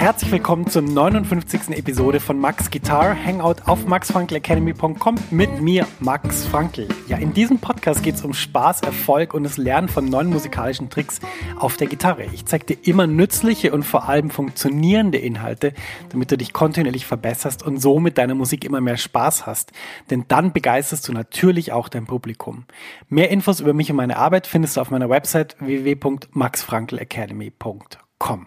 [0.00, 1.76] Herzlich willkommen zur 59.
[1.76, 6.88] Episode von Max Guitar Hangout auf maxfrankelacademy.com mit mir, Max Frankl.
[7.06, 10.88] Ja, in diesem Podcast geht es um Spaß, Erfolg und das Lernen von neuen musikalischen
[10.88, 11.20] Tricks
[11.58, 12.24] auf der Gitarre.
[12.32, 15.74] Ich zeige dir immer nützliche und vor allem funktionierende Inhalte,
[16.08, 19.72] damit du dich kontinuierlich verbesserst und so mit deiner Musik immer mehr Spaß hast.
[20.08, 22.64] Denn dann begeisterst du natürlich auch dein Publikum.
[23.10, 28.46] Mehr Infos über mich und meine Arbeit findest du auf meiner Website www.maxfrankelacademy.com.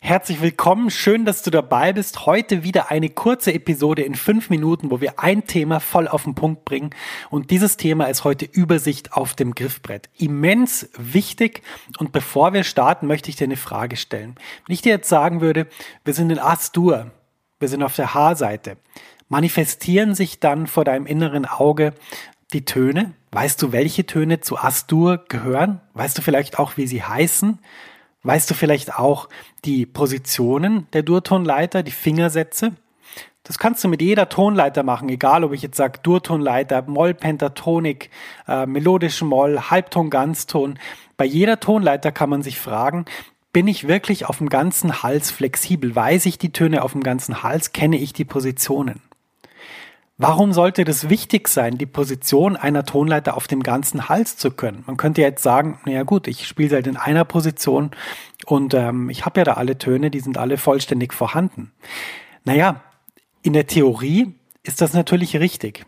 [0.00, 2.24] Herzlich willkommen, schön, dass du dabei bist.
[2.24, 6.36] Heute wieder eine kurze Episode in fünf Minuten, wo wir ein Thema voll auf den
[6.36, 6.90] Punkt bringen.
[7.30, 10.08] Und dieses Thema ist heute Übersicht auf dem Griffbrett.
[10.16, 11.62] Immens wichtig.
[11.98, 14.36] Und bevor wir starten, möchte ich dir eine Frage stellen.
[14.66, 15.66] Wenn ich dir jetzt sagen würde,
[16.04, 17.10] wir sind in As-Dur,
[17.58, 18.76] wir sind auf der H-Seite,
[19.28, 21.92] manifestieren sich dann vor deinem inneren Auge
[22.52, 23.14] die Töne?
[23.32, 25.80] Weißt du, welche Töne zu As-Dur gehören?
[25.94, 27.58] Weißt du vielleicht auch, wie sie heißen?
[28.22, 29.28] Weißt du vielleicht auch
[29.64, 32.72] die Positionen der Durtonleiter, die Fingersätze?
[33.44, 38.10] Das kannst du mit jeder Tonleiter machen, egal ob ich jetzt sage Durtonleiter, Moll, Pentatonik,
[38.46, 40.78] äh, melodischen Moll, Halbton, Ganzton.
[41.16, 43.06] Bei jeder Tonleiter kann man sich fragen,
[43.52, 45.96] bin ich wirklich auf dem ganzen Hals flexibel?
[45.96, 47.72] Weiß ich die Töne auf dem ganzen Hals?
[47.72, 49.00] Kenne ich die Positionen?
[50.20, 54.82] Warum sollte das wichtig sein, die Position einer Tonleiter auf dem ganzen Hals zu können?
[54.84, 57.92] Man könnte jetzt sagen, naja gut, ich spiele halt in einer Position
[58.44, 61.70] und ähm, ich habe ja da alle Töne, die sind alle vollständig vorhanden.
[62.42, 62.82] Naja,
[63.42, 64.34] in der Theorie
[64.64, 65.86] ist das natürlich richtig.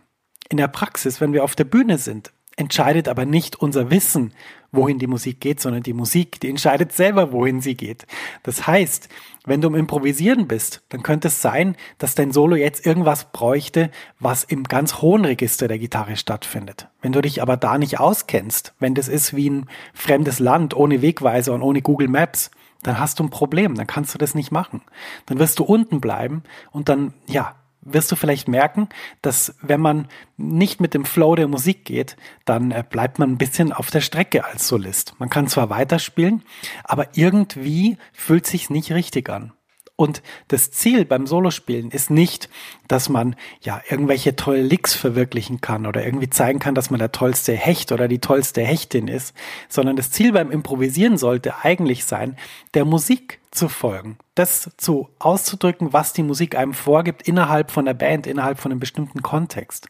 [0.49, 4.33] In der Praxis, wenn wir auf der Bühne sind, entscheidet aber nicht unser Wissen,
[4.73, 8.07] wohin die Musik geht, sondern die Musik, die entscheidet selber, wohin sie geht.
[8.43, 9.09] Das heißt,
[9.45, 13.91] wenn du im Improvisieren bist, dann könnte es sein, dass dein Solo jetzt irgendwas bräuchte,
[14.21, 16.89] was im ganz hohen Register der Gitarre stattfindet.
[17.03, 21.03] Wenn du dich aber da nicht auskennst, wenn das ist wie ein fremdes Land ohne
[21.03, 22.51] Wegweiser und ohne Google Maps,
[22.83, 24.83] dann hast du ein Problem, dann kannst du das nicht machen.
[25.27, 27.57] Dann wirst du unten bleiben und dann, ja,
[27.93, 28.89] wirst du vielleicht merken,
[29.23, 33.39] dass wenn man nicht mit dem Flow der Musik geht, dann äh, bleibt man ein
[33.39, 35.15] bisschen auf der Strecke als Solist.
[35.19, 36.43] Man kann zwar weiterspielen,
[36.85, 39.53] aber irgendwie fühlt sich nicht richtig an.
[40.01, 42.49] Und das Ziel beim Solospielen ist nicht,
[42.89, 47.13] dass man ja irgendwelche tolle Licks verwirklichen kann oder irgendwie zeigen kann, dass man der
[47.13, 49.35] tollste Hecht oder die tollste Hechtin ist,
[49.69, 52.39] sondern das Ziel beim Improvisieren sollte eigentlich sein,
[52.73, 57.93] der Musik zu folgen, das zu auszudrücken, was die Musik einem vorgibt innerhalb von der
[57.93, 59.87] Band, innerhalb von einem bestimmten Kontext.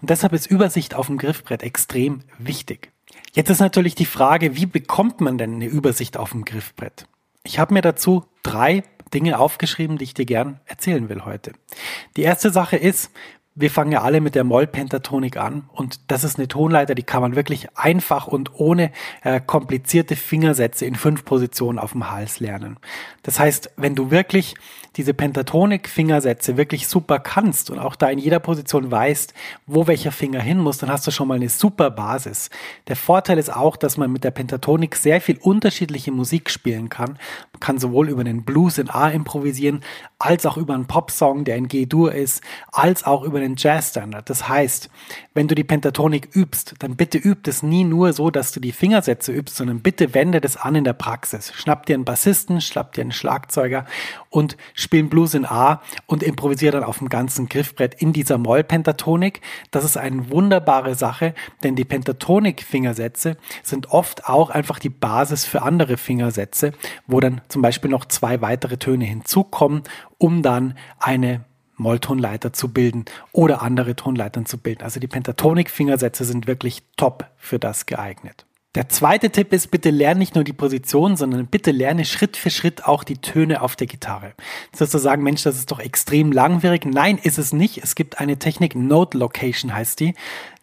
[0.00, 2.92] Und deshalb ist Übersicht auf dem Griffbrett extrem wichtig.
[3.34, 7.04] Jetzt ist natürlich die Frage, wie bekommt man denn eine Übersicht auf dem Griffbrett?
[7.42, 8.84] Ich habe mir dazu drei
[9.14, 11.52] Dinge aufgeschrieben, die ich dir gern erzählen will heute.
[12.16, 13.10] Die erste Sache ist,
[13.54, 17.20] wir fangen ja alle mit der Moll-Pentatonik an und das ist eine Tonleiter, die kann
[17.20, 18.92] man wirklich einfach und ohne
[19.22, 22.78] äh, komplizierte Fingersätze in fünf Positionen auf dem Hals lernen.
[23.22, 24.54] Das heißt, wenn du wirklich
[25.00, 29.32] diese Pentatonik-Fingersätze wirklich super kannst und auch da in jeder Position weißt,
[29.66, 32.50] wo welcher Finger hin muss, dann hast du schon mal eine super Basis.
[32.88, 37.18] Der Vorteil ist auch, dass man mit der Pentatonik sehr viel unterschiedliche Musik spielen kann.
[37.54, 39.80] Man kann sowohl über einen Blues in A improvisieren,
[40.18, 44.28] als auch über einen Popsong, der in G-Dur ist, als auch über einen Jazzstandard.
[44.28, 44.90] Das heißt,
[45.32, 48.72] wenn du die Pentatonik übst, dann bitte üb es nie nur so, dass du die
[48.72, 51.54] Fingersätze übst, sondern bitte wende das an in der Praxis.
[51.54, 53.86] Schnapp dir einen Bassisten, schnapp dir einen Schlagzeuger
[54.28, 59.40] und spiel Blues in A und improvisiere dann auf dem ganzen Griffbrett in dieser Moll-Pentatonik.
[59.70, 65.62] Das ist eine wunderbare Sache, denn die Pentatonik-Fingersätze sind oft auch einfach die Basis für
[65.62, 66.72] andere Fingersätze,
[67.06, 69.82] wo dann zum Beispiel noch zwei weitere Töne hinzukommen,
[70.18, 71.44] um dann eine
[71.76, 74.82] Molltonleiter zu bilden oder andere Tonleitern zu bilden.
[74.82, 78.44] Also die Pentatonik-Fingersätze sind wirklich top für das geeignet.
[78.76, 82.50] Der zweite Tipp ist, bitte lerne nicht nur die Position, sondern bitte lerne Schritt für
[82.50, 84.34] Schritt auch die Töne auf der Gitarre.
[84.70, 86.84] Das ist zu sagen, Mensch, das ist doch extrem langwierig.
[86.86, 87.78] Nein, ist es nicht.
[87.78, 90.14] Es gibt eine Technik, Note Location heißt die.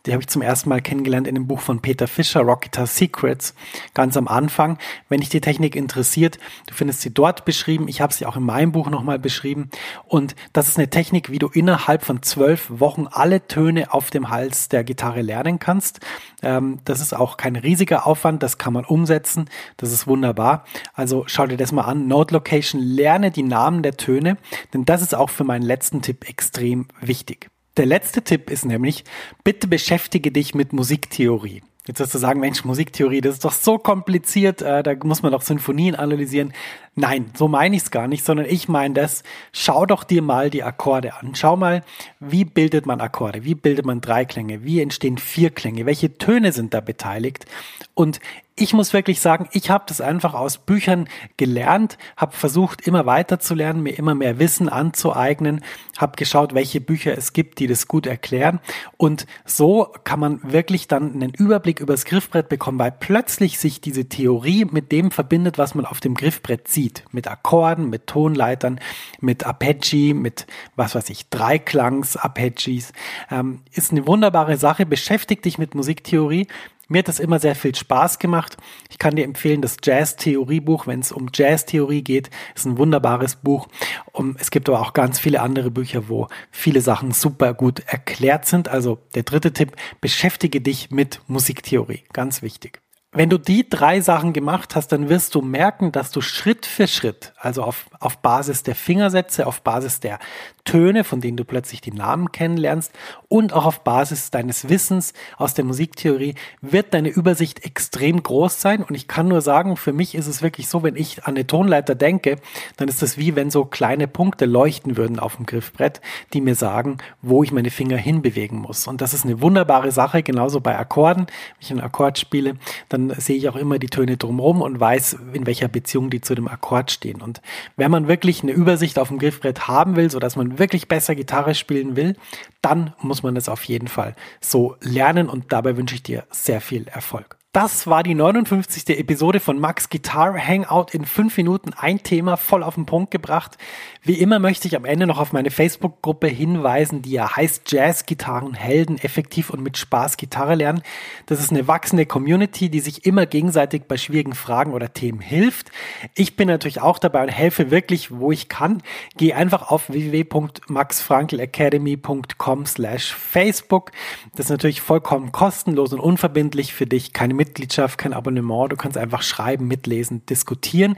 [0.08, 2.88] Die habe ich zum ersten Mal kennengelernt in dem Buch von Peter Fischer, Rock Guitar
[2.88, 3.54] Secrets,
[3.94, 4.78] ganz am Anfang.
[5.10, 7.90] Wenn dich die Technik interessiert, du findest sie dort beschrieben.
[7.90, 9.70] Ich habe sie auch in meinem Buch nochmal beschrieben.
[10.06, 14.30] Und das ist eine Technik, wie du innerhalb von zwölf Wochen alle Töne auf dem
[14.30, 16.00] Hals der Gitarre lernen kannst.
[16.42, 19.50] Ähm, das ist auch kein riesiger Aufwand, das kann man umsetzen.
[19.76, 20.64] Das ist wunderbar.
[20.94, 22.08] Also schau dir das mal an.
[22.08, 24.38] Note Location, lerne die Namen der Töne,
[24.74, 27.50] denn das ist auch für meinen letzten Tipp extrem wichtig.
[27.78, 29.04] Der letzte Tipp ist nämlich,
[29.44, 31.62] bitte beschäftige dich mit Musiktheorie.
[31.88, 35.32] Jetzt wirst du sagen, Mensch, Musiktheorie, das ist doch so kompliziert, äh, da muss man
[35.32, 36.52] doch Sinfonien analysieren.
[36.96, 40.50] Nein, so meine ich es gar nicht, sondern ich meine das, schau doch dir mal
[40.50, 41.34] die Akkorde an.
[41.36, 41.84] Schau mal,
[42.20, 46.82] wie bildet man Akkorde, wie bildet man Dreiklänge, wie entstehen Vierklänge, welche Töne sind da
[46.82, 47.46] beteiligt.
[47.94, 48.20] Und
[48.60, 51.08] ich muss wirklich sagen, ich habe das einfach aus Büchern
[51.38, 55.64] gelernt, habe versucht, immer weiter zu lernen, mir immer mehr Wissen anzueignen,
[55.98, 58.60] habe geschaut, welche Bücher es gibt, die das gut erklären.
[58.98, 63.80] Und so kann man wirklich dann einen Überblick über das Griffbrett bekommen, weil plötzlich sich
[63.80, 67.04] diese Theorie mit dem verbindet, was man auf dem Griffbrett sieht.
[67.12, 68.80] Mit Akkorden, mit Tonleitern,
[69.22, 72.92] mit Arpeggi, mit was weiß ich, Dreiklangs-Arpeggies.
[73.30, 74.88] Ähm, ist eine wunderbare Sache.
[74.88, 76.48] Beschäftigt dich mit Musiktheorie.
[76.88, 78.58] Mir hat das immer sehr viel Spaß gemacht.
[78.90, 83.68] Ich kann dir empfehlen, das Jazz-Theorie-Buch, wenn es um Jazz-Theorie geht, ist ein wunderbares Buch.
[84.14, 88.46] Und es gibt aber auch ganz viele andere Bücher, wo viele Sachen super gut erklärt
[88.46, 88.70] sind.
[88.70, 92.04] Also der dritte Tipp, beschäftige dich mit Musiktheorie.
[92.14, 92.82] Ganz wichtig.
[93.14, 96.88] Wenn du die drei Sachen gemacht hast, dann wirst du merken, dass du Schritt für
[96.88, 100.20] Schritt, also auf, auf Basis der Fingersätze, auf Basis der
[100.66, 102.92] Töne, von denen du plötzlich die Namen kennenlernst
[103.30, 108.84] und auch auf Basis deines Wissens aus der Musiktheorie, wird deine Übersicht extrem groß sein.
[108.84, 111.48] Und ich kann nur sagen, für mich ist es wirklich so, wenn ich an eine
[111.48, 112.36] Tonleiter denke,
[112.76, 116.02] dann ist es wie wenn so kleine Punkte leuchten würden auf dem Griffbrett,
[116.34, 118.88] die mir sagen, wo ich meine Finger hinbewegen muss.
[118.88, 121.28] Und das ist eine wunderbare Sache, genauso bei Akkorden.
[121.28, 122.56] Wenn ich einen Akkord spiele,
[122.90, 126.22] dann dann sehe ich auch immer die Töne drumherum und weiß, in welcher Beziehung die
[126.22, 127.22] zu dem Akkord stehen.
[127.22, 127.42] Und
[127.76, 131.16] wenn man wirklich eine Übersicht auf dem Griffbrett haben will, so dass man wirklich besser
[131.16, 132.16] Gitarre spielen will,
[132.62, 136.62] dann muss man es auf jeden Fall so lernen und dabei wünsche ich dir sehr
[136.62, 137.38] viel Erfolg.
[137.58, 139.00] Das war die 59.
[139.00, 141.72] Episode von Max Guitar Hangout in fünf Minuten.
[141.76, 143.58] Ein Thema voll auf den Punkt gebracht.
[144.04, 148.54] Wie immer möchte ich am Ende noch auf meine Facebook-Gruppe hinweisen, die ja heißt Jazz-Gitarren
[148.54, 150.84] Helden effektiv und mit Spaß Gitarre lernen.
[151.26, 155.72] Das ist eine wachsende Community, die sich immer gegenseitig bei schwierigen Fragen oder Themen hilft.
[156.14, 158.84] Ich bin natürlich auch dabei und helfe wirklich, wo ich kann.
[159.18, 163.92] Geh einfach auf www.maxfrankelacademy.com slash Facebook.
[164.36, 167.14] Das ist natürlich vollkommen kostenlos und unverbindlich für dich.
[167.14, 168.72] Keine Mitgliedschaft, kein Abonnement.
[168.72, 170.98] Du kannst einfach schreiben, mitlesen, diskutieren.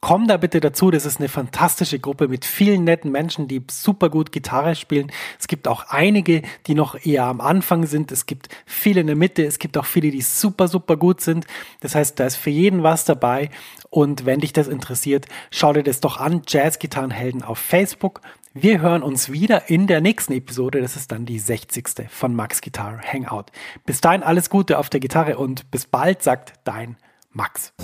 [0.00, 4.10] Komm da bitte dazu, das ist eine fantastische Gruppe mit vielen netten Menschen, die super
[4.10, 5.10] gut Gitarre spielen.
[5.40, 8.12] Es gibt auch einige, die noch eher am Anfang sind.
[8.12, 11.46] Es gibt viele in der Mitte, es gibt auch viele, die super, super gut sind.
[11.80, 13.50] Das heißt, da ist für jeden was dabei.
[13.88, 16.42] Und wenn dich das interessiert, schau dir das doch an.
[16.46, 18.20] Jazz-Gitarrenhelden auf Facebook.
[18.58, 20.80] Wir hören uns wieder in der nächsten Episode.
[20.80, 22.08] Das ist dann die 60.
[22.08, 23.52] von Max Guitar Hangout.
[23.84, 26.96] Bis dahin alles Gute auf der Gitarre und bis bald, sagt dein
[27.32, 27.74] Max.